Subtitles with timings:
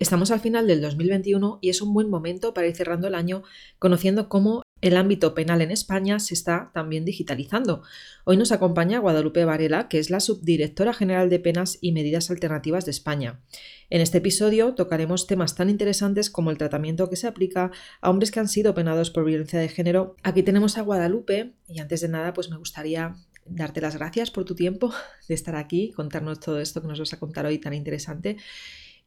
[0.00, 3.42] Estamos al final del 2021 y es un buen momento para ir cerrando el año
[3.78, 7.82] conociendo cómo el ámbito penal en España se está también digitalizando.
[8.24, 12.86] Hoy nos acompaña Guadalupe Varela, que es la subdirectora general de Penas y Medidas Alternativas
[12.86, 13.42] de España.
[13.90, 17.70] En este episodio tocaremos temas tan interesantes como el tratamiento que se aplica
[18.00, 20.16] a hombres que han sido penados por violencia de género.
[20.22, 24.46] Aquí tenemos a Guadalupe y antes de nada pues me gustaría darte las gracias por
[24.46, 24.94] tu tiempo
[25.28, 28.38] de estar aquí, contarnos todo esto que nos vas a contar hoy tan interesante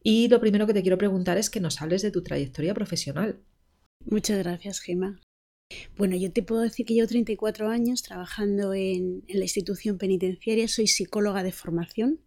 [0.06, 3.40] y lo primero que te quiero preguntar es que nos hables de tu trayectoria profesional.
[4.04, 5.18] Muchas gracias, Gema.
[5.96, 10.68] Bueno, yo te puedo decir que llevo 34 años trabajando en, la institución penitenciaria.
[10.68, 12.20] Soy psicóloga de formación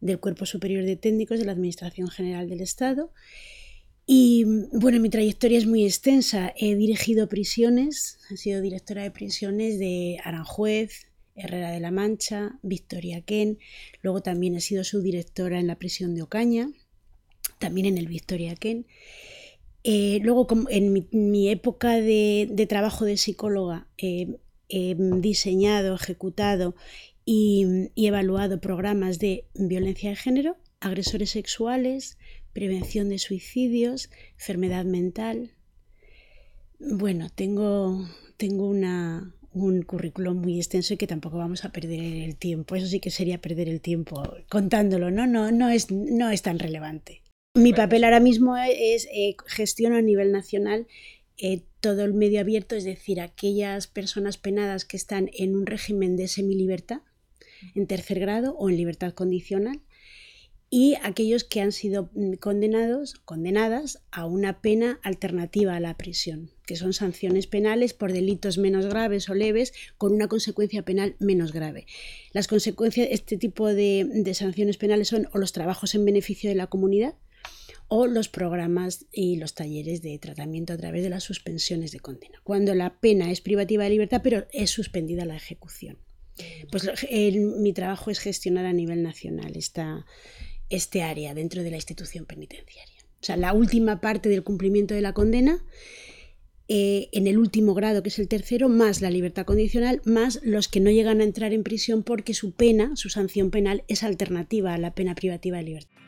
[0.00, 3.12] del Cuerpo Superior de Técnicos de la Administración General del Estado.
[4.06, 6.54] Y bueno, mi trayectoria es muy extensa.
[6.56, 13.20] He dirigido prisiones, he sido directora de prisiones de Aranjuez, Herrera de la Mancha, Victoria
[13.20, 13.58] Ken.
[14.00, 16.70] Luego también he sido subdirectora en la prisión de Ocaña
[17.58, 18.86] también en el Victoria Ken.
[19.84, 24.38] Eh, luego, en mi, época de, trabajo de psicóloga, he
[25.20, 26.74] diseñado, ejecutado
[27.24, 32.18] y, evaluado programas de violencia de género, agresores sexuales,
[32.52, 35.52] prevención de suicidios, enfermedad mental.
[36.78, 42.36] Bueno, tengo, tengo una, un currículum muy extenso y que tampoco vamos a perder el
[42.36, 42.74] tiempo.
[42.74, 45.26] Eso sí que sería perder el tiempo contándolo, ¿no?
[45.26, 47.22] No, no, es, no es tan relevante.
[47.54, 50.86] Mi papel ahora mismo es eh, gestionar a nivel nacional
[51.36, 56.16] eh, todo el medio abierto, es decir, aquellas personas penadas que están en un régimen
[56.16, 57.02] de semilibertad,
[57.74, 59.82] en tercer grado o en libertad condicional,
[60.70, 66.52] y aquellos que han sido mm, condenados, condenadas a una pena alternativa a la prisión,
[66.64, 71.52] que son sanciones penales por delitos menos graves o leves con una consecuencia penal menos
[71.52, 71.84] grave.
[72.32, 76.56] Las consecuencias, este tipo de, de sanciones penales son o los trabajos en beneficio de
[76.56, 77.14] la comunidad,
[77.88, 82.40] o los programas y los talleres de tratamiento a través de las suspensiones de condena,
[82.42, 85.98] cuando la pena es privativa de libertad pero es suspendida la ejecución.
[86.70, 86.88] Pues
[87.36, 90.06] mi trabajo es gestionar a nivel nacional esta,
[90.70, 92.96] este área dentro de la institución penitenciaria.
[93.20, 95.64] O sea, la última parte del cumplimiento de la condena,
[96.68, 100.68] eh, en el último grado, que es el tercero, más la libertad condicional, más los
[100.68, 104.74] que no llegan a entrar en prisión porque su pena, su sanción penal, es alternativa
[104.74, 106.02] a la pena privativa de libertad.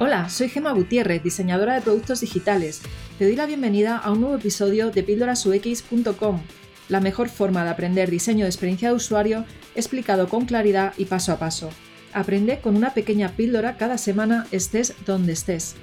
[0.00, 2.82] Hola, soy Gema Gutiérrez, diseñadora de productos digitales.
[3.18, 6.40] Te doy la bienvenida a un nuevo episodio de píldorasux.com,
[6.88, 9.44] la mejor forma de aprender diseño de experiencia de usuario
[9.74, 11.70] explicado con claridad y paso a paso.
[12.12, 15.74] Aprende con una pequeña píldora cada semana estés donde estés.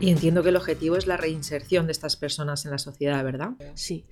[0.00, 3.50] Y entiendo que el objetivo es la reinserción de estas personas en la sociedad, ¿verdad?
[3.74, 4.06] Sí.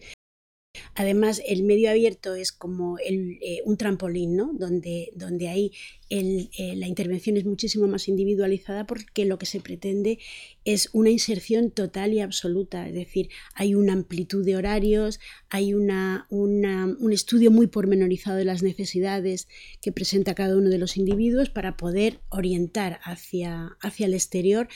[0.99, 4.53] Además, el medio abierto es como eh, un trampolín, ¿no?
[4.53, 5.71] donde, donde ahí
[6.11, 10.19] eh, la intervención es muchísimo más individualizada porque lo que se pretende
[10.65, 15.21] es una inserción total y absoluta, es decir, hay una amplitud de horarios,
[15.51, 19.47] hay una, un estudio muy pormenorizado de las necesidades
[19.81, 24.67] que presenta cada uno de los individuos para poder orientar hacia, hacia el exterior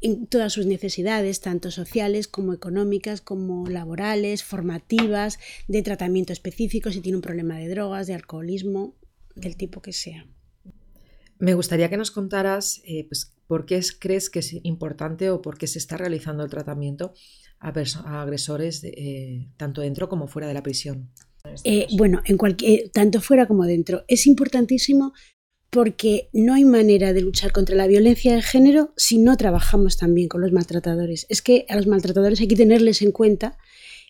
[0.00, 7.00] en todas sus necesidades, tanto sociales como económicas, como laborales, formativas, de tratamiento específico, si
[7.00, 8.94] tiene un problema de drogas, de alcoholismo,
[9.34, 10.26] del tipo que sea.
[11.38, 15.56] Me gustaría que nos contaras eh, pues, por qué crees que es importante o por
[15.56, 17.14] qué se está realizando el tratamiento
[17.60, 17.72] a,
[18.20, 21.10] agresores eh, tanto dentro como fuera de la prisión.
[21.64, 24.04] Eh, bueno, en cualquier, tanto fuera como dentro.
[24.08, 25.12] Es importantísimo
[25.70, 30.28] porque no hay manera de luchar contra la violencia de género si no trabajamos también
[30.28, 31.26] con los maltratadores.
[31.28, 33.58] Es que a los maltratadores hay que tenerles en cuenta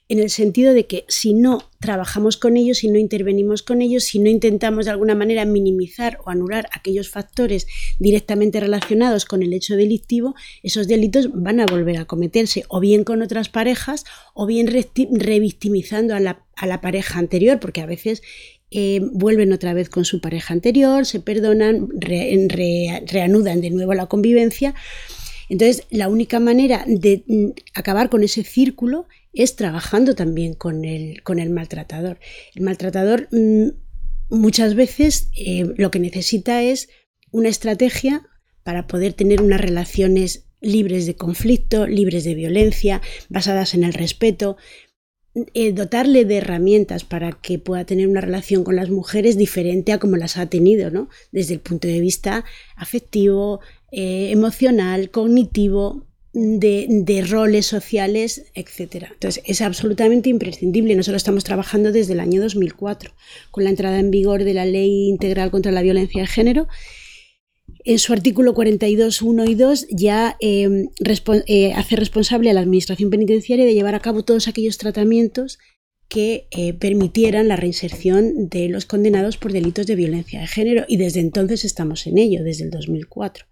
[0.09, 4.05] en el sentido de que si no trabajamos con ellos, si no intervenimos con ellos,
[4.05, 7.67] si no intentamos de alguna manera minimizar o anular aquellos factores
[7.99, 13.05] directamente relacionados con el hecho delictivo, esos delitos van a volver a cometerse o bien
[13.05, 18.23] con otras parejas o bien revictimizando a la, a la pareja anterior, porque a veces
[18.71, 24.75] eh, vuelven otra vez con su pareja anterior, se perdonan, reanudan de nuevo la convivencia.
[25.48, 31.22] Entonces, la única manera de mm, acabar con ese círculo es trabajando también con el,
[31.22, 32.19] con el maltratador.
[32.54, 33.69] El maltratador mm,
[34.31, 36.89] muchas veces eh, lo que necesita es
[37.31, 38.27] una estrategia
[38.63, 44.57] para poder tener unas relaciones libres de conflicto, libres de violencia, basadas en el respeto,
[45.55, 49.99] eh, dotarle de herramientas para que pueda tener una relación con las mujeres diferente a
[49.99, 51.09] como las ha tenido, ¿no?
[51.33, 52.45] Desde el punto de vista
[52.77, 59.07] afectivo, eh, emocional, cognitivo, de, roles sociales, etc.
[59.13, 60.95] Entonces, es absolutamente imprescindible.
[60.95, 63.13] Nosotros estamos trabajando desde el año 2004,
[63.51, 66.69] con la entrada en vigor de la Ley Integral contra la Violencia de Género.
[67.84, 70.89] En su artículo 42, 1 y 2 ya em,
[71.47, 75.59] eh, hace responsable a la Administración Penitenciaria de llevar a cabo todos aquellos tratamientos
[76.09, 80.97] que eh, permitieran la reinserción de los condenados por delitos de violencia de género y
[80.97, 83.45] desde entonces estamos en ello, desde el 2004.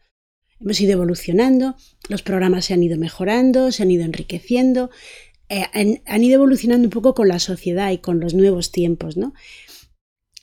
[0.60, 1.76] Hemos ido evolucionando,
[2.08, 4.90] los programas se han ido mejorando, se han ido enriqueciendo,
[5.48, 5.64] eh,
[6.06, 9.34] han, ido evolucionando un poco con la sociedad y con los nuevos tiempos, ¿no?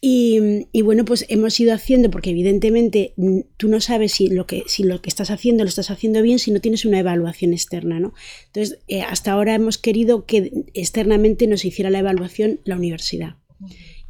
[0.06, 4.66] Y, bueno, pues hemos ido haciendo, porque evidentemente mm, tú no sabes si lo, que,
[4.68, 8.02] si lo que estás haciendo lo estás haciendo bien si no tienes una evaluación externa,
[8.02, 8.14] ¿no?
[8.48, 13.38] Entonces, eh, hasta ahora hemos querido que externamente nos hiciera la evaluación la universidad.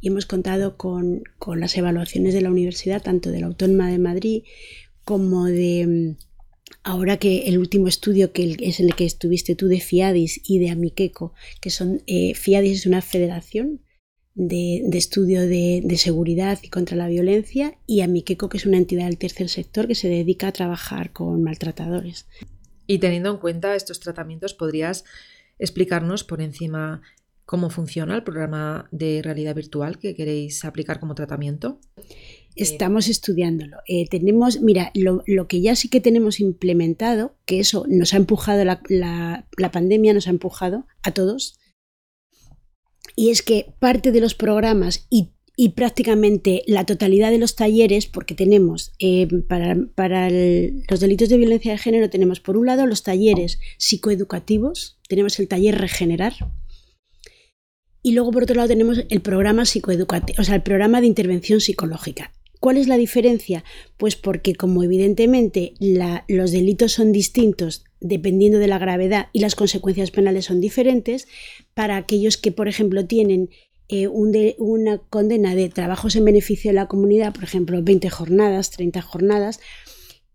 [0.00, 4.00] Y hemos contado con, con las evaluaciones de la universidad, tanto de la Autónoma de
[4.00, 4.42] Madrid
[5.04, 6.16] como de mm,
[6.82, 10.70] ahora que el último estudio que es el que estuviste tú de FIADIS y de
[10.70, 13.80] Amiqueco, que son eh, FIADIS es una federación
[14.34, 19.18] de, estudio de, seguridad y contra la violencia y Amiqueco que es una entidad del
[19.18, 22.26] tercer sector que se dedica a trabajar con maltratadores.
[22.86, 25.04] Y teniendo en cuenta estos tratamientos, ¿podrías
[25.58, 27.02] explicarnos por encima
[27.46, 31.78] cómo funciona el programa de realidad virtual que queréis aplicar como tratamiento?
[32.56, 33.78] Estamos estudiándolo.
[33.88, 38.64] Eh, tenemos, mira, lo, que ya sí que tenemos implementado, que eso nos ha empujado,
[38.64, 41.58] la, la, pandemia nos ha empujado a todos,
[43.16, 45.30] y es que parte de los programas y,
[45.76, 51.70] prácticamente la totalidad de los talleres, porque tenemos eh, para, para los delitos de violencia
[51.72, 56.34] de género, tenemos por un lado los talleres psicoeducativos, tenemos el taller Regenerar,
[58.02, 61.60] y luego por otro lado tenemos el programa psicoeducativo, o sea, el programa de intervención
[61.60, 62.32] psicológica.
[62.60, 63.64] ¿Cuál es la diferencia?
[63.96, 65.74] Pues porque como evidentemente
[66.28, 71.26] los delitos son distintos dependiendo de la gravedad y las consecuencias penales son diferentes,
[71.72, 73.48] para aquellos que, por ejemplo, tienen
[73.88, 79.00] eh, una condena de trabajos en beneficio de la comunidad, por ejemplo, 20 jornadas, 30
[79.00, 79.60] jornadas,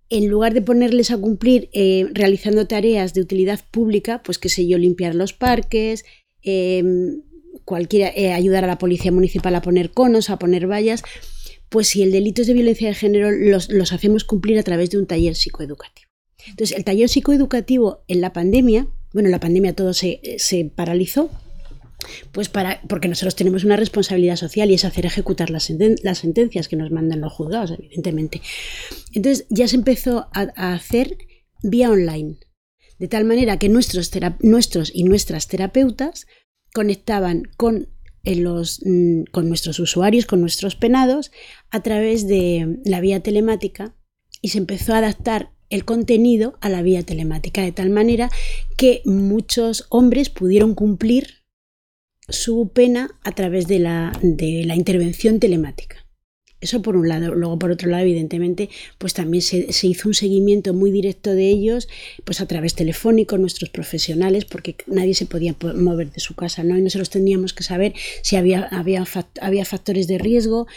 [0.10, 4.68] en lugar de ponerles a cumplir eh, realizando tareas de utilidad pública, pues qué sé
[4.68, 6.06] yo, limpiar los parques,
[6.42, 6.83] eh,
[8.33, 11.04] ayudar a la policía municipal a poner conos, a poner vallas,
[11.69, 14.98] pues si el delito es de violencia de género, los, hacemos cumplir a través de
[14.98, 16.08] un taller psicoeducativo.
[16.47, 20.19] Entonces, el taller psicoeducativo en la pandemia, bueno, en la pandemia todo se,
[20.75, 21.30] paralizó,
[22.31, 26.75] pues para, porque nosotros tenemos una responsabilidad social y es hacer ejecutar las, sentencias que
[26.75, 28.41] nos mandan los juzgados, evidentemente.
[29.13, 31.18] Entonces ya se empezó a, hacer
[31.62, 32.38] vía online,
[33.00, 36.27] de tal manera que nuestros, nuestros y nuestras terapeutas
[36.74, 37.89] conectaban con
[38.24, 41.31] los, mm, con nuestros usuarios, con nuestros penados,
[41.71, 43.95] a través de la vía telemática
[44.41, 48.30] y se empezó a adaptar el contenido a la vía telemática, de tal manera
[48.77, 51.39] que muchos hombres pudieron cumplir
[52.27, 55.99] su pena a través de la, de la intervención telemática.
[56.61, 57.33] Eso por un lado.
[57.35, 61.88] Luego, por otro lado, evidentemente, pues también se, hizo un seguimiento muy directo de ellos,
[62.25, 66.77] pues a través telefónico, nuestros profesionales, porque nadie se podía mover de su casa, ¿no?
[66.77, 69.06] Y nosotros teníamos que saber si había, había,
[69.39, 70.67] había factores de riesgo,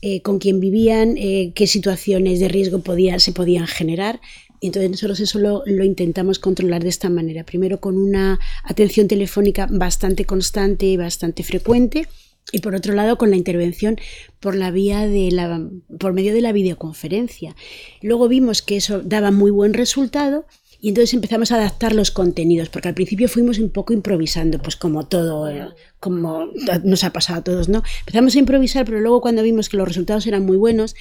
[0.00, 4.20] eh, con quién vivían, eh, qué situaciones de riesgo podía, se podían generar.
[4.60, 7.42] Y entonces nosotros eso lo, lo, intentamos controlar de esta manera.
[7.42, 12.06] Primero con una atención telefónica bastante constante y bastante frecuente
[12.52, 13.98] y por otro lado con la intervención
[14.38, 17.56] por la vía de la por medio de la videoconferencia.
[18.02, 20.46] Luego vimos que eso daba muy buen resultado
[20.80, 24.74] y entonces empezamos a adaptar los contenidos, porque al principio fuimos un poco improvisando, pues
[24.74, 25.68] como todo, eh,
[26.00, 26.50] como
[26.82, 27.84] nos ha pasado a todos, ¿no?
[28.00, 30.96] Empezamos a improvisar, pero luego cuando vimos que los resultados eran muy buenos,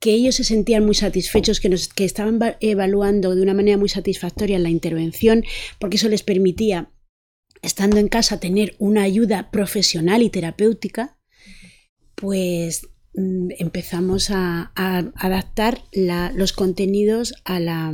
[0.00, 3.88] que ellos se sentían muy satisfechos, que, nos, que estaban evaluando de una manera muy
[3.88, 5.44] satisfactoria la intervención,
[5.78, 6.90] porque eso les permitía
[7.64, 11.18] estando en casa, tener una ayuda profesional y terapéutica,
[12.14, 17.92] pues mm, empezamos a, adaptar los contenidos a la,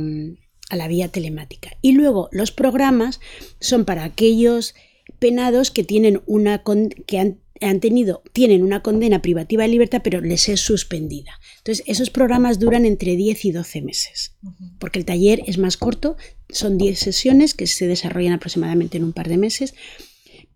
[0.87, 1.71] vía telemática.
[1.81, 3.19] Y luego los programas
[3.59, 4.75] son para aquellos
[5.19, 6.63] penados que tienen una
[7.05, 11.39] que han, han, tenido tienen una condena privativa de libertad pero les es suspendida.
[11.59, 14.35] Entonces, esos programas duran entre 10 y 12 meses,
[14.79, 16.17] porque el taller es más corto,
[16.49, 19.73] son 10 sesiones que se desarrollan aproximadamente en un par de meses,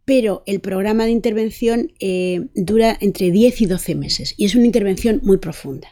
[0.05, 4.65] pero el programa de intervención eh, dura entre 10 y 12 meses y es una
[4.65, 5.89] intervención muy profunda.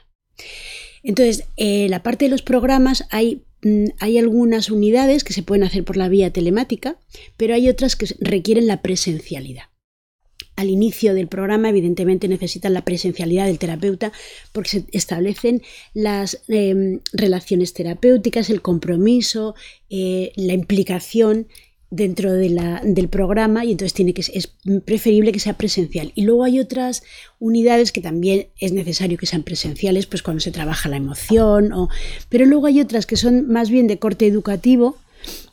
[1.04, 5.64] Entonces, en la parte de los programas hay, mm, hay algunas unidades que se pueden
[5.64, 6.98] hacer por la vía telemática,
[7.38, 9.73] pero hay otras que requieren la presencialidad.
[10.56, 14.12] Al inicio del programa, evidentemente necesitan la presencialidad del terapeuta
[14.52, 15.62] porque se establecen
[15.94, 19.56] las em, relaciones terapéuticas, el compromiso,
[19.90, 21.48] eh, la implicación
[21.94, 24.52] dentro del programa y entonces tiene que, es
[24.84, 26.12] preferible que sea presencial.
[26.16, 27.04] Y luego hay otras
[27.38, 31.72] unidades que también es necesario que sean presenciales, pues cuando se trabaja la emoción,
[32.30, 34.98] pero luego hay otras que son más bien de corte educativo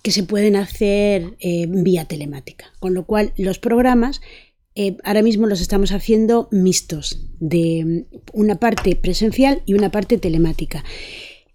[0.02, 2.73] que se pueden hacer eh, vía telemática.
[2.78, 4.23] Con lo cual los programas
[4.75, 10.85] eh, ahora mismo los estamos haciendo mixtos, de una parte presencial y una parte telemática.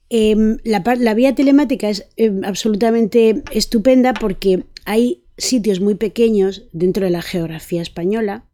[0.09, 7.05] Em, la, la, vía telemática es em, absolutamente estupenda porque hay sitios muy pequeños dentro
[7.05, 8.45] de la geografía española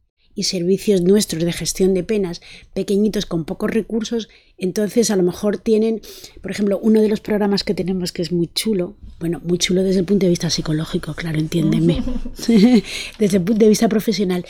[0.42, 2.42] y servicios nuestros de gestión de penas
[2.74, 6.02] pequeñitos con pocos recursos, entonces a lo mejor tienen,
[6.42, 9.84] por ejemplo, uno de los programas que tenemos que es muy chulo, bueno, muy chulo
[9.84, 12.04] desde el punto de vista psicológico, claro, entiéndeme,
[13.20, 14.46] desde el punto de vista profesional,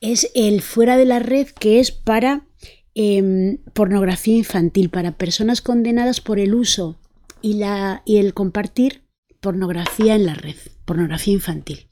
[0.00, 2.46] es el fuera de la red que es para
[2.94, 6.98] em, pornografía infantil, para personas condenadas por el uso
[7.40, 9.02] y, la, y el compartir
[9.40, 11.86] pornografía en la red, pornografía infantil.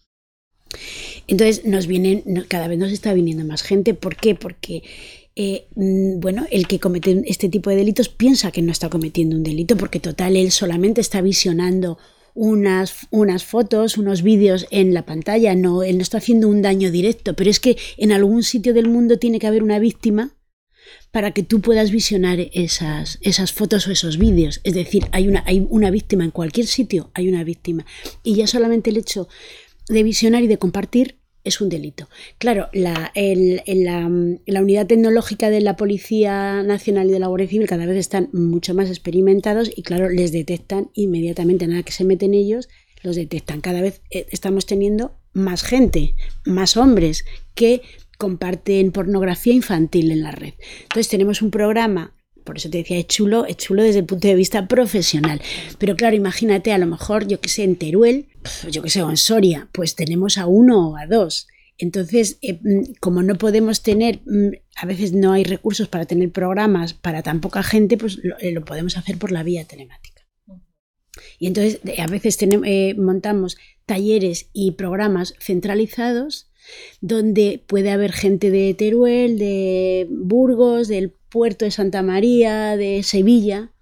[1.29, 3.95] Entonces nos vienen, cada vez nos está viniendo más gente.
[3.95, 4.35] ¿Por qué?
[4.35, 4.83] Porque
[5.37, 9.37] eh, mm, bueno, el que comete este tipo de delitos piensa que no está cometiendo
[9.37, 11.97] un delito, porque total, él solamente está visionando
[12.35, 16.91] unas, unas fotos, unos vídeos en la pantalla, no, él no está haciendo un daño
[16.91, 20.35] directo, pero es que en algún sitio del mundo tiene que haber una víctima
[21.11, 24.61] para que tú puedas visionar esas, esas fotos o esos vídeos.
[24.65, 27.87] Es decir, hay una, hay una víctima en cualquier sitio, hay una víctima.
[28.25, 29.29] Y ya solamente el hecho
[29.89, 31.18] de visionar y de compartir
[31.49, 32.09] es un delito.
[32.39, 37.87] Claro, la, la, unidad tecnológica de la Policía Nacional y de la Guardia Civil cada
[37.87, 42.69] vez están mucho más experimentados y claro, les detectan inmediatamente, nada que se meten ellos,
[43.03, 43.61] los detectan.
[43.61, 46.15] Cada vez eh, estamos teniendo más gente,
[46.45, 47.25] más hombres
[47.55, 47.83] que
[48.19, 50.55] comparten pornografía infantil en la red.
[50.83, 52.13] Entonces tenemos un programa,
[52.49, 55.39] por eso te decía, es chulo, es chulo desde el punto de vista profesional.
[55.77, 58.29] Pero claro, imagínate, a lo mejor, yo que sé, en Teruel,
[58.71, 61.47] yo que sé, o en Soria, pues tenemos a uno o a dos.
[61.77, 66.33] Entonces, eh, mm, como no podemos tener, mm, a veces no hay recursos para tener
[66.33, 70.23] programas para tan poca gente, pues lo, eh, podemos hacer por la vía telemática.
[71.39, 76.51] Y entonces, a veces tenemos, eh, montamos talleres y programas centralizados
[77.03, 83.73] donde puede haber gente de Teruel, de Burgos, del puerto de Santa María, de Sevilla,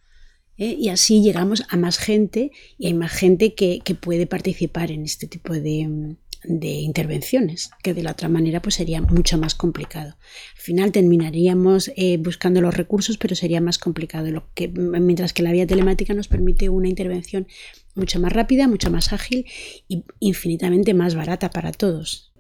[0.59, 0.77] ¿eh?
[0.79, 5.27] y así llegamos a más gente y hay más gente que, puede participar en este
[5.27, 6.17] tipo de,
[6.49, 10.17] intervenciones, que de la otra manera pues sería mucho más complicado.
[10.55, 15.43] Al final terminaríamos eh, buscando los recursos, pero sería más complicado, lo que, mientras que
[15.43, 17.49] la vía telemática nos permite una intervención
[17.95, 19.47] mucho más rápida, mucho más ágil
[19.89, 22.33] y infinitamente más barata para todos.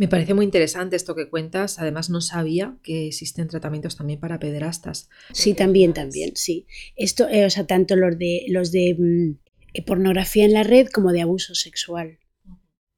[0.00, 1.78] Me parece muy interesante esto que cuentas.
[1.78, 5.10] Además, no sabía que existen tratamientos también para pederastas.
[5.30, 6.66] Sí, también, también, sí.
[6.96, 9.38] Esto, eh, o sea, tanto los de los de mm,
[9.74, 12.18] eh, pornografía en la red como de abuso sexual.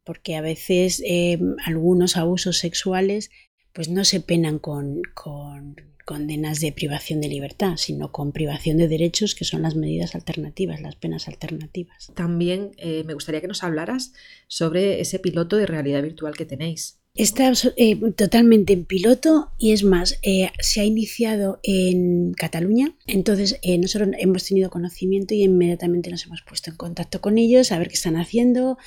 [0.05, 3.31] Porque a veces eh, algunos abusos sexuales
[3.73, 8.89] pues no se penan con, con condenas de privación de libertad, sino con privación de
[8.89, 12.13] derechos, que son las medidas alternativas, las penas alternativas.
[12.15, 14.13] También eh, me gustaría que nos hablaras
[14.49, 16.99] sobre ese piloto de realidad virtual que tenéis.
[17.15, 23.61] Está eh, totalmente en piloto y es más, eh, se ha iniciado en Cataluña, entonces
[23.79, 27.89] nosotros hemos tenido conocimiento y inmediatamente nos hemos puesto en contacto con ellos a ver
[27.89, 28.79] qué están haciendo,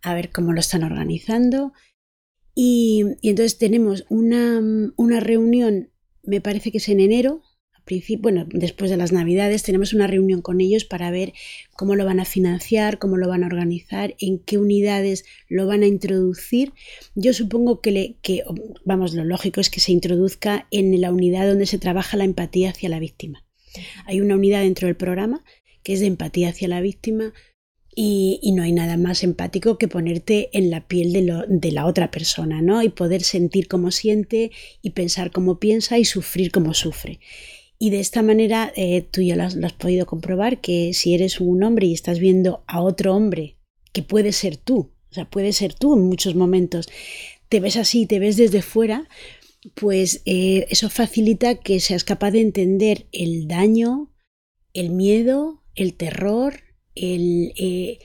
[0.00, 1.72] a ver cómo lo están organizando.
[2.54, 4.60] Y, y entonces tenemos una,
[4.96, 5.91] una reunión
[6.22, 7.42] me parece que es en enero,
[8.20, 11.32] bueno, después de las Navidades, tenemos una reunión con ellos para ver
[11.76, 15.82] cómo lo van a financiar, cómo lo van a organizar, en qué unidades lo van
[15.82, 16.72] a introducir.
[17.14, 18.44] Yo supongo que, le, que
[18.84, 22.70] vamos, lo lógico es que se introduzca en la unidad donde se trabaja la empatía
[22.70, 23.44] hacia la víctima.
[24.06, 25.44] Hay una unidad dentro del programa
[25.82, 27.32] que es de empatía hacia la víctima,
[27.94, 32.62] y, no hay nada más empático que ponerte en la piel de, la otra persona,
[32.62, 32.82] ¿no?
[32.82, 37.20] Y poder sentir cómo siente y pensar cómo piensa y sufrir cómo sufre.
[37.78, 41.14] Y de esta manera eh, tú ya lo has, lo has, podido comprobar que si
[41.14, 43.56] eres un hombre y estás viendo a otro hombre,
[43.92, 46.88] que puede ser tú, o sea, puede ser tú en muchos momentos,
[47.48, 49.08] te ves así, te ves desde fuera,
[49.74, 54.10] pues eh, eso facilita que seas capaz de entender el daño,
[54.72, 56.61] el miedo, el terror,
[56.94, 57.98] el, eh,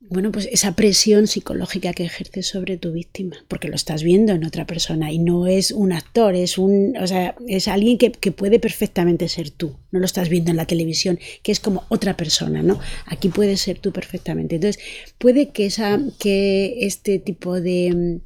[0.00, 4.44] bueno, pues esa presión psicológica que ejerces sobre tu víctima, porque lo estás viendo en
[4.44, 8.30] otra persona y no es un actor, es un, o sea, es alguien que, que,
[8.30, 12.16] puede perfectamente ser tú, no lo estás viendo en la televisión, que es como otra
[12.16, 12.80] persona, ¿no?
[13.06, 14.56] Aquí puede ser tú perfectamente.
[14.56, 14.82] Entonces,
[15.18, 18.20] puede que esa, que este tipo de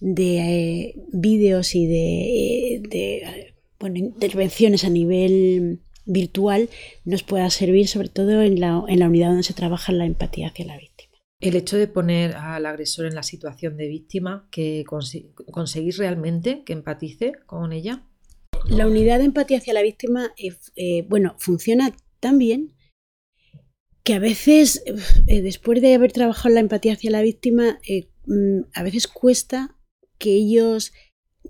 [0.00, 6.68] de eh, vídeos y de, de bueno, intervenciones a nivel virtual
[7.04, 10.48] nos pueda servir sobre todo en la, en la unidad donde se trabaja la empatía
[10.48, 11.10] hacia la víctima.
[11.40, 16.74] El hecho de poner al agresor en la situación de víctima, que conseguís realmente que
[16.74, 18.06] empatice con ella.
[18.68, 22.74] La unidad de empatía hacia la víctima, eh, eh, bueno, funciona tan bien
[24.04, 24.82] que a veces,
[25.28, 27.78] eh, después de haber trabajado la empatía hacia la víctima,
[28.26, 29.78] mm, a veces cuesta
[30.18, 30.92] que ellos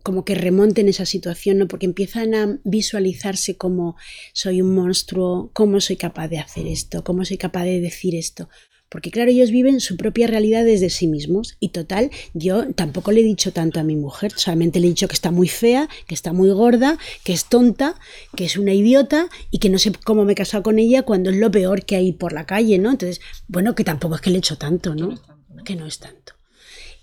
[0.03, 1.69] como que remonten esa situación, ¿no?
[1.69, 3.97] Porque empiezan a visualizarse como
[4.33, 8.49] soy un monstruo, cómo soy capaz de hacer esto, cómo soy capaz de decir esto.
[8.91, 11.57] Porque claro, ellos viven su propia realidad desde sí mismos.
[11.61, 15.07] Y total, yo tampoco le he dicho tanto a mi mujer, solamente le he dicho
[15.07, 17.95] que está muy fea, que está muy gorda, que es tonta,
[18.35, 21.31] que es una idiota y que no sé cómo me he casado con ella cuando
[21.31, 22.91] es lo peor que hay por la calle, ¿no?
[22.91, 25.21] Entonces, bueno, que tampoco es que le he hecho tanto, ¿no?
[25.65, 26.40] Que no es tanto.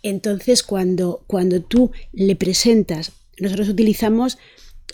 [0.03, 4.37] Entonces, cuando, cuando tú le presentas, nosotros utilizamos,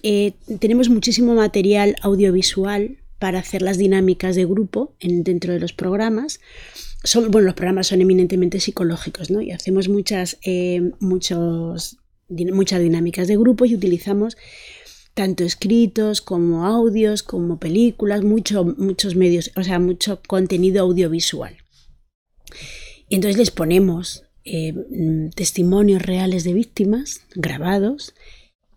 [0.02, 5.74] eh, tenemos muchísimo material audiovisual para hacer las dinámicas de grupo en, dentro de los
[5.74, 6.40] programas.
[7.04, 9.42] Son, bueno, los programas son eminentemente psicológicos, ¿no?
[9.42, 11.96] Y hacemos muchas, eh, muchas
[12.30, 14.36] dinámicas de grupo y utilizamos
[15.14, 21.56] tanto escritos como audios, como películas, mucho, muchos medios, o sea, mucho contenido audiovisual.
[23.08, 28.14] Y entonces les ponemos eh, mm, testimonios reales de víctimas grabados,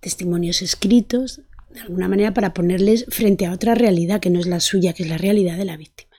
[0.01, 4.61] testimonios escritos, de alguna manera para ponerles frente a otra realidad que no es la
[4.61, 6.17] suya, que es la realidad de la víctima.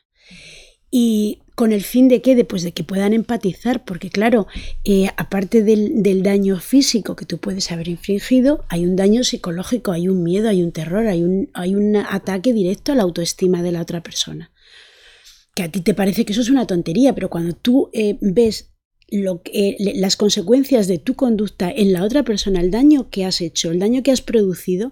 [0.92, 4.48] Y con el fin de que, pues de que puedan empatizar, porque claro,
[4.84, 9.92] eh, aparte del, del, daño físico que tú puedes haber infringido, hay un daño psicológico,
[9.92, 13.63] hay un miedo, hay un terror, hay un, hay un ataque directo a la autoestima
[13.63, 14.51] de la otra persona.
[15.56, 18.70] Que a ti te parece que eso es una tontería, pero cuando tú eh, ves
[19.09, 23.41] lo que, las consecuencias de tu conducta en la otra persona, el daño que has
[23.41, 24.91] hecho, el daño que has producido,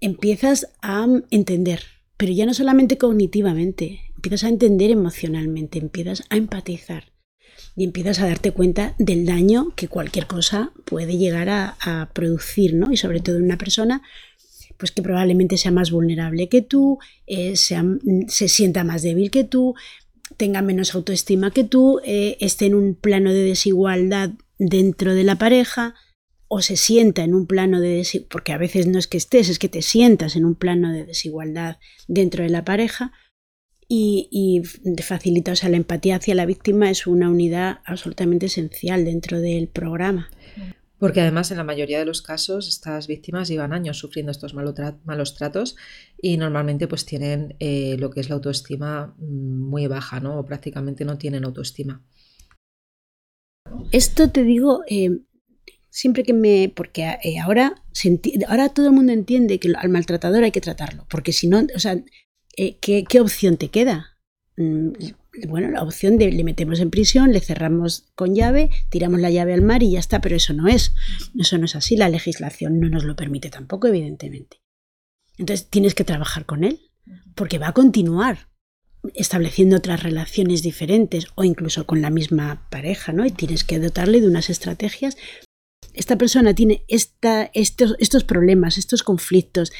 [0.00, 1.82] empiezas a entender,
[2.16, 7.12] pero ya no solamente cognitivamente, empiezas a entender emocionalmente, empiezas a empatizar
[7.76, 12.92] y empiezas a darte cuenta del daño que cualquier cosa puede llegar a, producir, ¿no?
[12.92, 14.02] Y sobre todo en una persona
[14.78, 19.74] pues que probablemente sea más vulnerable que tú, eh, se sienta más débil que tú,
[20.36, 25.36] tenga menos autoestima que tú, eh, esté en un plano de desigualdad dentro de la
[25.36, 25.94] pareja
[26.48, 29.48] o se sienta en un plano de desigualdad, porque a veces no es que estés,
[29.48, 33.12] es que te sientas en un plano de desigualdad dentro de la pareja
[33.88, 34.62] y, y
[35.02, 40.28] facilita, la empatía hacia la víctima es una unidad absolutamente esencial dentro del programa.
[40.98, 45.34] Porque además en la mayoría de los casos estas víctimas llevan años sufriendo estos malos
[45.34, 45.76] tratos
[46.20, 50.38] y normalmente pues tienen eh, lo que es la autoestima mm, muy baja, ¿no?
[50.38, 52.02] O prácticamente no tienen autoestima.
[53.92, 55.20] Esto te digo eh,
[55.90, 56.72] siempre que me...
[56.74, 57.82] porque eh, ahora,
[58.48, 61.78] ahora todo el mundo entiende que al maltratador hay que tratarlo, porque si no, o
[61.78, 62.02] sea,
[62.56, 64.16] ¿qué, ¿qué opción te queda?
[64.56, 64.92] Mm,
[65.48, 69.54] bueno, la opción de le metemos en prisión, le cerramos con llave, tiramos la llave
[69.54, 70.92] al mar y ya está, pero eso no es.
[71.38, 74.60] Eso no es así, la legislación no nos lo permite tampoco, evidentemente.
[75.38, 76.80] Entonces tienes que trabajar con él,
[77.34, 78.48] porque va a continuar
[79.14, 83.24] estableciendo otras relaciones diferentes o incluso con la misma pareja, ¿no?
[83.24, 85.16] Y tienes que dotarle de unas estrategias.
[85.96, 89.72] Esta persona tiene esta, estos, estos problemas, estos conflictos,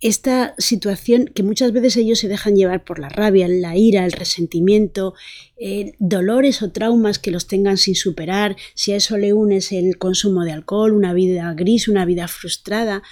[0.00, 4.12] esta situación que muchas veces ellos se dejan llevar por la rabia, la ira, el
[4.12, 5.14] resentimiento,
[5.56, 9.98] eh, dolores o traumas que los tengan sin superar, si a eso le unes el
[9.98, 13.02] consumo de alcohol, una vida gris, una vida frustrada,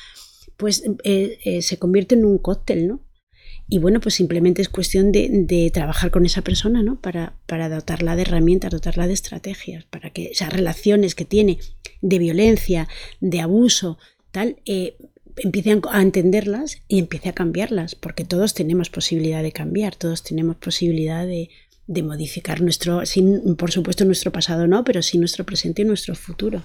[0.56, 3.07] pues eh, eh, se convierte en un cóctel, ¿no?
[3.70, 7.00] Y bueno, pues simplemente es cuestión de, trabajar con esa persona, ¿no?
[7.00, 11.58] Para, para, dotarla de herramientas, dotarla de estrategias, para que esas relaciones que tiene
[12.00, 12.88] de violencia,
[13.20, 13.98] de abuso,
[14.30, 14.56] tal,
[15.36, 20.56] empiece a entenderlas y empiece a cambiarlas, porque todos tenemos posibilidad de cambiar, todos tenemos
[20.56, 21.50] posibilidad de,
[22.02, 26.62] modificar nuestro, sin, por supuesto nuestro pasado no, pero sí nuestro presente y nuestro futuro.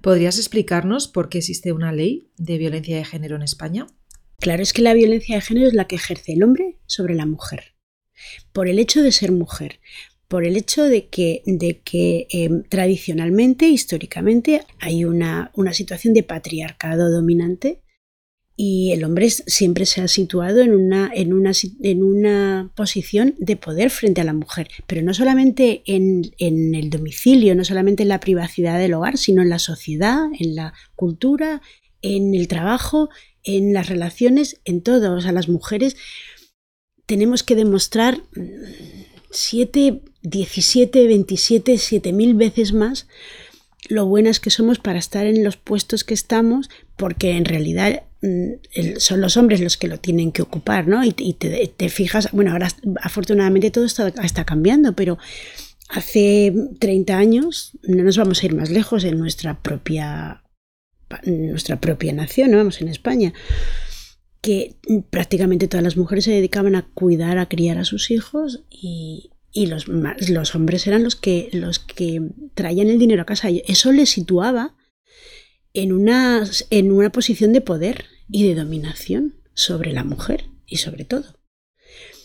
[0.00, 3.86] ¿Podrías explicarnos por qué existe una ley de violencia de género en España?
[4.42, 7.26] Claro, es que la violencia de género es la que ejerce el hombre sobre la
[7.26, 7.76] mujer,
[8.52, 9.78] por el hecho de ser mujer,
[10.26, 11.44] por el hecho de que,
[12.28, 17.82] em, tradicionalmente, históricamente, hay una, situación de patriarcado dominante
[18.56, 24.32] y el hombre siempre se ha situado en una, posición de poder frente a la
[24.32, 29.18] mujer, pero no solamente en, en el domicilio, no solamente en la privacidad del hogar,
[29.18, 31.62] sino en la sociedad, en la cultura,
[32.02, 33.08] en el trabajo,
[33.44, 35.14] en las relaciones, en todo.
[35.14, 35.96] O sea, las mujeres
[37.06, 38.22] tenemos que demostrar
[39.30, 43.06] siete 17, 27, 7000 veces más
[43.88, 48.98] lo buenas que somos para estar en los puestos que estamos, porque en realidad mm,
[48.98, 51.04] son los hombres los que lo tienen que ocupar, ¿no?
[51.04, 52.68] Y, te, fijas, bueno, ahora
[53.02, 55.18] afortunadamente todo está, está cambiando, pero
[55.88, 60.42] hace 30 años, no nos vamos a ir más lejos en nuestra propia,
[61.24, 62.58] nuestra propia nación, ¿no?
[62.58, 63.32] Vamos en España
[64.42, 64.74] que
[65.10, 69.66] prácticamente todas las mujeres se dedicaban a cuidar, a criar a sus hijos y, y
[69.66, 72.20] los, los hombres eran los que, los que
[72.54, 73.48] traían el dinero a casa.
[73.50, 74.74] Eso les situaba
[75.74, 81.04] en una, en una posición de poder y de dominación sobre la mujer y sobre
[81.04, 81.38] todo.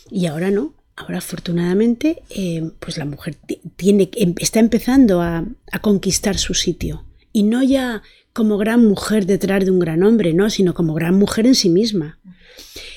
[0.10, 0.74] Y ahora no.
[0.96, 3.38] Ahora afortunadamente eh, pues la mujer
[3.76, 7.06] tiene, em, está empezando a, a conquistar su sitio.
[7.32, 8.02] Y no ya
[8.38, 11.70] como gran mujer detrás de un gran hombre, no, sino como gran mujer en sí
[11.70, 12.20] misma.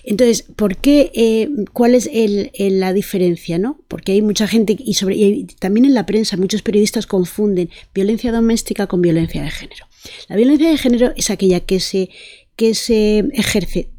[0.05, 1.11] Entonces, ¿por qué?
[1.15, 2.11] Eh, ¿Cuál es
[2.59, 3.59] la diferencia?
[3.59, 3.83] ¿no?
[3.89, 8.87] Porque hay mucha gente, y, sobre, también en la prensa, muchos periodistas confunden violencia doméstica
[8.87, 9.87] con violencia de género.
[10.29, 12.11] La violencia de género es aquella que se,
[12.55, 13.95] que se ejerce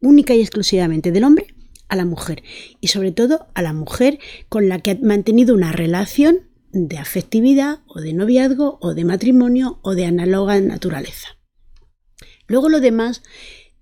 [0.00, 1.46] única y exclusivamente del hombre
[1.86, 2.42] a la mujer,
[2.80, 7.80] y sobre todo a la mujer con la que ha mantenido una relación de afectividad
[7.86, 11.28] o de noviazgo o de matrimonio o de análoga naturaleza.
[12.46, 13.22] Luego lo demás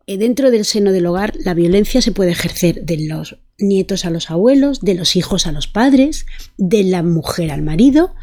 [0.09, 4.11] eh, dentro del seno del hogar la violencia se puede ejercer de los nietos a
[4.11, 6.24] los abuelos, de los hijos a los padres,
[6.57, 8.14] de la mujer al marido,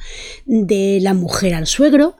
[0.47, 2.15] de la mujer al suegro.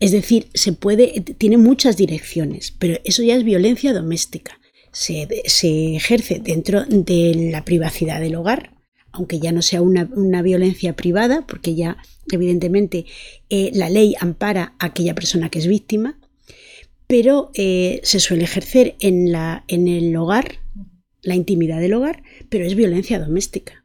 [0.00, 4.60] Es decir, se puede, tiene muchas direcciones, pero eso ya es violencia doméstica.
[4.92, 5.26] Se,
[5.96, 8.74] ejerce dentro de la privacidad del hogar,
[9.12, 11.96] aunque ya no sea una, violencia privada, porque ya
[12.30, 13.06] evidentemente
[13.48, 16.18] eh, la ley ampara a aquella persona que es víctima,
[17.06, 20.60] pero eh, se suele ejercer en, la, en el hogar,
[21.22, 23.84] la intimidad del hogar, pero es violencia doméstica.